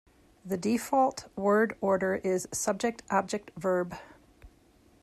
[0.43, 3.95] The default word order is subject-object-verb.